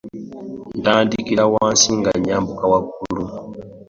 Ntandikira 0.81 1.43
wansi 1.53 1.89
nga 1.99 2.11
nnyambuka 2.17 2.63
waggulu. 2.71 3.23